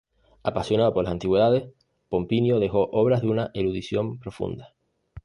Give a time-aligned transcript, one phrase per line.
[0.41, 1.71] Apasionado por las antigüedades,
[2.09, 4.73] Pomponio dejó obras de una erudición profunda.